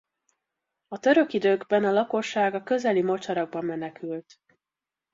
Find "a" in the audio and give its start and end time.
0.87-0.99, 1.85-1.91, 2.53-2.63